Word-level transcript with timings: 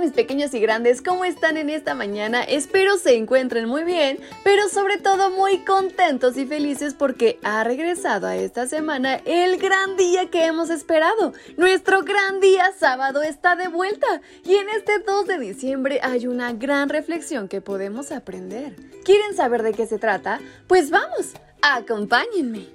Mis 0.00 0.12
pequeños 0.12 0.54
y 0.54 0.60
grandes, 0.60 1.02
¿cómo 1.02 1.26
están 1.26 1.58
en 1.58 1.68
esta 1.68 1.94
mañana? 1.94 2.42
Espero 2.42 2.96
se 2.96 3.16
encuentren 3.16 3.66
muy 3.66 3.84
bien, 3.84 4.18
pero 4.42 4.68
sobre 4.70 4.96
todo 4.96 5.30
muy 5.30 5.58
contentos 5.58 6.38
y 6.38 6.46
felices 6.46 6.94
porque 6.94 7.38
ha 7.42 7.62
regresado 7.64 8.26
a 8.26 8.34
esta 8.34 8.66
semana 8.66 9.16
el 9.26 9.58
gran 9.58 9.98
día 9.98 10.30
que 10.30 10.46
hemos 10.46 10.70
esperado. 10.70 11.34
Nuestro 11.58 12.02
gran 12.02 12.40
día 12.40 12.72
sábado 12.78 13.22
está 13.22 13.56
de 13.56 13.68
vuelta 13.68 14.22
y 14.42 14.54
en 14.54 14.70
este 14.70 15.00
2 15.00 15.26
de 15.26 15.38
diciembre 15.38 16.00
hay 16.02 16.26
una 16.26 16.54
gran 16.54 16.88
reflexión 16.88 17.46
que 17.46 17.60
podemos 17.60 18.10
aprender. 18.10 18.74
¿Quieren 19.04 19.36
saber 19.36 19.62
de 19.62 19.74
qué 19.74 19.86
se 19.86 19.98
trata? 19.98 20.40
Pues 20.66 20.90
vamos, 20.90 21.34
acompáñenme. 21.60 22.66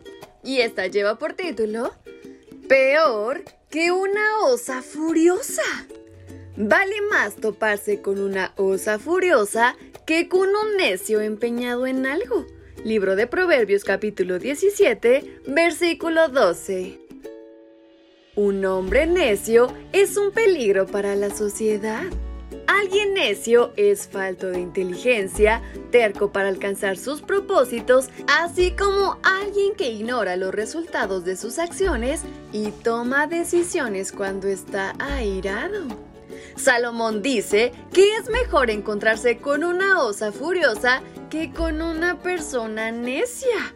Y 0.44 0.60
esta 0.60 0.86
lleva 0.86 1.18
por 1.18 1.34
título 1.34 1.92
Peor 2.70 3.44
que 3.70 3.92
una 3.92 4.40
osa 4.44 4.84
furiosa. 4.84 5.64
Vale 6.58 6.96
más 7.12 7.36
toparse 7.36 8.02
con 8.02 8.18
una 8.18 8.54
osa 8.56 8.98
furiosa 8.98 9.76
que 10.06 10.30
con 10.30 10.48
un 10.48 10.78
necio 10.78 11.20
empeñado 11.20 11.86
en 11.86 12.06
algo. 12.06 12.46
Libro 12.86 13.18
de 13.18 13.28
Proverbios 13.28 13.84
capítulo 13.84 14.40
17, 14.40 15.42
versículo 15.48 16.30
12. 16.30 16.98
Un 18.38 18.64
hombre 18.64 19.06
necio 19.06 19.74
es 19.92 20.16
un 20.16 20.32
peligro 20.32 20.86
para 20.86 21.16
la 21.16 21.30
sociedad. 21.30 22.04
Alguien 22.68 23.14
necio 23.14 23.74
es 23.76 24.08
falto 24.08 24.48
de 24.48 24.60
inteligencia, 24.60 25.62
terco 25.92 26.32
para 26.32 26.48
alcanzar 26.48 26.96
sus 26.96 27.22
propósitos, 27.22 28.10
así 28.28 28.72
como 28.72 29.20
alguien 29.24 29.76
que 29.76 29.90
ignora 29.90 30.38
los 30.38 30.56
resultados 30.56 31.26
de 31.26 31.36
sus 31.36 31.60
acciones 31.60 32.22
y 32.54 32.72
toma 32.72 33.28
decisiones 33.28 34.14
cuando 34.14 34.48
está 34.48 34.94
airado. 35.00 36.15
Salomón 36.56 37.22
dice 37.22 37.72
que 37.94 38.16
es 38.16 38.30
mejor 38.30 38.70
encontrarse 38.70 39.38
con 39.38 39.64
una 39.64 40.02
osa 40.02 40.32
furiosa 40.32 41.02
que 41.30 41.52
con 41.52 41.82
una 41.82 42.20
persona 42.20 42.92
necia. 42.92 43.76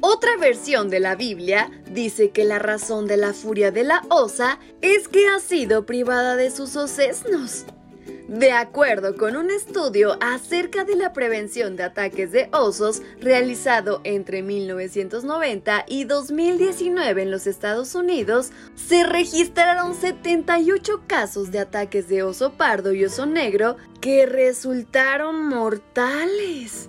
Otra 0.00 0.36
versión 0.36 0.90
de 0.90 1.00
la 1.00 1.14
Biblia 1.14 1.70
dice 1.90 2.30
que 2.30 2.44
la 2.44 2.58
razón 2.58 3.06
de 3.06 3.16
la 3.16 3.32
furia 3.32 3.70
de 3.70 3.84
la 3.84 4.02
osa 4.08 4.58
es 4.80 5.08
que 5.08 5.28
ha 5.28 5.38
sido 5.38 5.86
privada 5.86 6.36
de 6.36 6.50
sus 6.50 6.74
osesnos. 6.76 7.66
De 8.32 8.50
acuerdo 8.50 9.14
con 9.14 9.36
un 9.36 9.50
estudio 9.50 10.16
acerca 10.22 10.84
de 10.84 10.96
la 10.96 11.12
prevención 11.12 11.76
de 11.76 11.82
ataques 11.82 12.32
de 12.32 12.48
osos 12.50 13.02
realizado 13.20 14.00
entre 14.04 14.42
1990 14.42 15.84
y 15.86 16.04
2019 16.04 17.24
en 17.24 17.30
los 17.30 17.46
Estados 17.46 17.94
Unidos, 17.94 18.50
se 18.74 19.04
registraron 19.04 19.94
78 19.94 21.02
casos 21.06 21.50
de 21.50 21.58
ataques 21.58 22.08
de 22.08 22.22
oso 22.22 22.54
pardo 22.54 22.94
y 22.94 23.04
oso 23.04 23.26
negro 23.26 23.76
que 24.00 24.24
resultaron 24.24 25.46
mortales. 25.46 26.88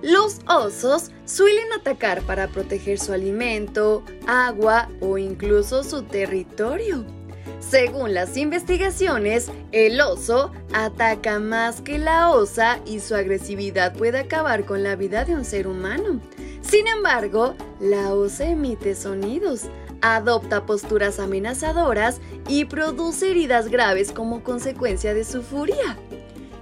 Los 0.00 0.42
osos 0.46 1.10
suelen 1.24 1.72
atacar 1.72 2.22
para 2.22 2.46
proteger 2.46 3.00
su 3.00 3.12
alimento, 3.12 4.04
agua 4.28 4.88
o 5.00 5.18
incluso 5.18 5.82
su 5.82 6.04
territorio. 6.04 7.04
Según 7.60 8.14
las 8.14 8.36
investigaciones, 8.36 9.50
el 9.72 10.00
oso 10.00 10.52
ataca 10.72 11.38
más 11.38 11.80
que 11.80 11.98
la 11.98 12.30
osa 12.30 12.78
y 12.86 13.00
su 13.00 13.14
agresividad 13.14 13.94
puede 13.94 14.18
acabar 14.18 14.64
con 14.64 14.82
la 14.82 14.96
vida 14.96 15.24
de 15.24 15.34
un 15.34 15.44
ser 15.44 15.66
humano. 15.66 16.20
Sin 16.60 16.86
embargo, 16.86 17.54
la 17.80 18.14
osa 18.14 18.46
emite 18.46 18.94
sonidos, 18.94 19.62
adopta 20.00 20.66
posturas 20.66 21.18
amenazadoras 21.18 22.20
y 22.48 22.64
produce 22.64 23.30
heridas 23.30 23.68
graves 23.68 24.12
como 24.12 24.42
consecuencia 24.42 25.14
de 25.14 25.24
su 25.24 25.42
furia. 25.42 25.98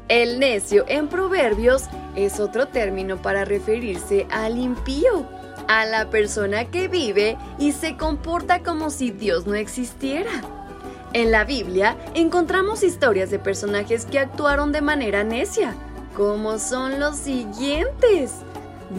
El 0.08 0.38
necio 0.38 0.84
en 0.88 1.08
Proverbios 1.08 1.84
es 2.16 2.40
otro 2.40 2.68
término 2.68 3.22
para 3.22 3.44
referirse 3.44 4.26
al 4.30 4.58
impío, 4.58 5.26
a 5.68 5.86
la 5.86 6.10
persona 6.10 6.70
que 6.70 6.88
vive 6.88 7.38
y 7.58 7.72
se 7.72 7.96
comporta 7.96 8.62
como 8.62 8.90
si 8.90 9.10
Dios 9.10 9.46
no 9.46 9.54
existiera. 9.54 10.61
En 11.14 11.30
la 11.30 11.44
Biblia 11.44 11.96
encontramos 12.14 12.82
historias 12.82 13.30
de 13.30 13.38
personajes 13.38 14.06
que 14.06 14.18
actuaron 14.18 14.72
de 14.72 14.80
manera 14.80 15.24
necia, 15.24 15.74
como 16.16 16.58
son 16.58 16.98
los 17.00 17.16
siguientes. 17.16 18.32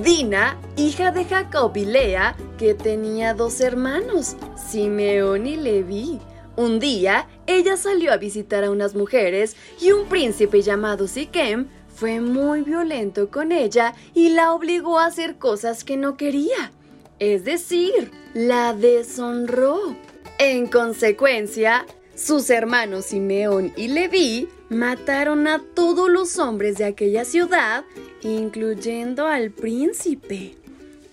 Dina, 0.03 0.57
hija 0.77 1.11
de 1.11 1.25
Jacob 1.25 1.71
y 1.75 1.85
Lea, 1.85 2.35
que 2.57 2.75
tenía 2.75 3.33
dos 3.33 3.61
hermanos, 3.61 4.35
Simeón 4.55 5.47
y 5.47 5.55
Leví. 5.55 6.19
Un 6.55 6.79
día, 6.79 7.27
ella 7.47 7.77
salió 7.77 8.13
a 8.13 8.17
visitar 8.17 8.63
a 8.63 8.69
unas 8.69 8.93
mujeres 8.93 9.55
y 9.81 9.91
un 9.91 10.05
príncipe 10.05 10.61
llamado 10.61 11.07
Siquem 11.07 11.67
fue 11.95 12.19
muy 12.19 12.61
violento 12.61 13.31
con 13.31 13.51
ella 13.51 13.95
y 14.13 14.29
la 14.29 14.53
obligó 14.53 14.99
a 14.99 15.07
hacer 15.07 15.37
cosas 15.37 15.83
que 15.83 15.97
no 15.97 16.15
quería. 16.15 16.71
Es 17.17 17.43
decir, 17.43 18.11
la 18.35 18.73
deshonró. 18.73 19.95
En 20.39 20.67
consecuencia, 20.67 21.85
sus 22.15 22.49
hermanos 22.49 23.05
Simeón 23.05 23.73
y 23.75 23.87
Leví 23.87 24.47
mataron 24.69 25.47
a 25.47 25.61
todos 25.73 26.09
los 26.09 26.37
hombres 26.37 26.77
de 26.77 26.85
aquella 26.85 27.25
ciudad, 27.25 27.85
incluyendo 28.21 29.27
al 29.27 29.51
príncipe. 29.51 30.55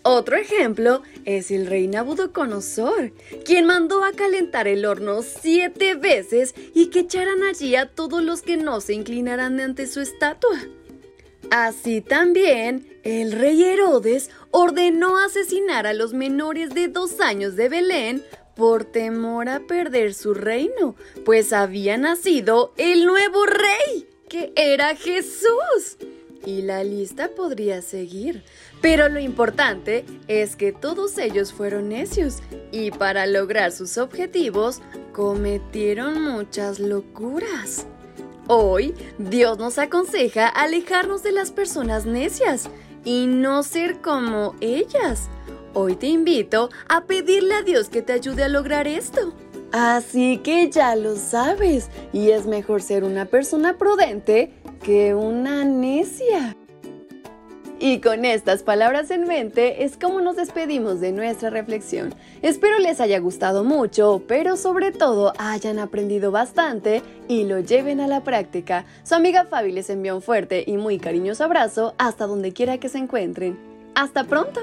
Otro 0.02 0.36
ejemplo 0.36 1.02
es 1.26 1.50
el 1.50 1.66
rey 1.66 1.86
Nabucodonosor, 1.86 3.12
quien 3.44 3.66
mandó 3.66 4.02
a 4.02 4.12
calentar 4.12 4.66
el 4.66 4.86
horno 4.86 5.22
siete 5.22 5.94
veces 5.94 6.54
y 6.74 6.86
que 6.86 7.00
echaran 7.00 7.42
allí 7.42 7.76
a 7.76 7.86
todos 7.86 8.22
los 8.22 8.40
que 8.40 8.56
no 8.56 8.80
se 8.80 8.94
inclinaran 8.94 9.60
ante 9.60 9.86
su 9.86 10.00
estatua. 10.00 10.58
Así 11.50 12.00
también, 12.00 12.86
el 13.02 13.32
rey 13.32 13.62
Herodes 13.64 14.30
ordenó 14.52 15.18
asesinar 15.18 15.86
a 15.86 15.92
los 15.92 16.14
menores 16.14 16.70
de 16.70 16.88
dos 16.88 17.20
años 17.20 17.56
de 17.56 17.68
Belén 17.68 18.22
por 18.60 18.84
temor 18.84 19.48
a 19.48 19.60
perder 19.60 20.12
su 20.12 20.34
reino, 20.34 20.94
pues 21.24 21.54
había 21.54 21.96
nacido 21.96 22.74
el 22.76 23.06
nuevo 23.06 23.46
rey, 23.46 24.06
que 24.28 24.52
era 24.54 24.94
Jesús. 24.96 25.96
Y 26.44 26.60
la 26.60 26.84
lista 26.84 27.30
podría 27.34 27.80
seguir, 27.80 28.44
pero 28.82 29.08
lo 29.08 29.18
importante 29.18 30.04
es 30.28 30.56
que 30.56 30.72
todos 30.72 31.16
ellos 31.16 31.54
fueron 31.54 31.88
necios 31.88 32.40
y 32.70 32.90
para 32.90 33.24
lograr 33.26 33.72
sus 33.72 33.96
objetivos 33.96 34.82
cometieron 35.14 36.20
muchas 36.20 36.80
locuras. 36.80 37.86
Hoy 38.46 38.94
Dios 39.16 39.56
nos 39.56 39.78
aconseja 39.78 40.46
alejarnos 40.48 41.22
de 41.22 41.32
las 41.32 41.50
personas 41.50 42.04
necias 42.04 42.68
y 43.06 43.26
no 43.26 43.62
ser 43.62 44.02
como 44.02 44.54
ellas. 44.60 45.30
Hoy 45.72 45.94
te 45.94 46.08
invito 46.08 46.68
a 46.88 47.04
pedirle 47.04 47.54
a 47.54 47.62
Dios 47.62 47.88
que 47.88 48.02
te 48.02 48.12
ayude 48.12 48.42
a 48.42 48.48
lograr 48.48 48.88
esto. 48.88 49.32
Así 49.70 50.38
que 50.38 50.68
ya 50.68 50.96
lo 50.96 51.14
sabes, 51.14 51.90
y 52.12 52.30
es 52.30 52.46
mejor 52.46 52.82
ser 52.82 53.04
una 53.04 53.26
persona 53.26 53.78
prudente 53.78 54.52
que 54.82 55.14
una 55.14 55.64
necia. 55.64 56.56
Y 57.78 58.00
con 58.00 58.24
estas 58.24 58.64
palabras 58.64 59.12
en 59.12 59.28
mente 59.28 59.84
es 59.84 59.96
como 59.96 60.20
nos 60.20 60.36
despedimos 60.36 61.00
de 61.00 61.12
nuestra 61.12 61.50
reflexión. 61.50 62.12
Espero 62.42 62.80
les 62.80 63.00
haya 63.00 63.20
gustado 63.20 63.62
mucho, 63.62 64.22
pero 64.26 64.56
sobre 64.56 64.90
todo 64.90 65.32
hayan 65.38 65.78
aprendido 65.78 66.32
bastante 66.32 67.02
y 67.28 67.44
lo 67.44 67.60
lleven 67.60 68.00
a 68.00 68.08
la 68.08 68.24
práctica. 68.24 68.84
Su 69.04 69.14
amiga 69.14 69.44
Fabi 69.44 69.70
les 69.70 69.88
envía 69.88 70.16
un 70.16 70.20
fuerte 70.20 70.64
y 70.66 70.76
muy 70.76 70.98
cariñoso 70.98 71.44
abrazo 71.44 71.94
hasta 71.96 72.26
donde 72.26 72.52
quiera 72.52 72.78
que 72.78 72.88
se 72.88 72.98
encuentren. 72.98 73.56
¡Hasta 73.94 74.24
pronto! 74.24 74.60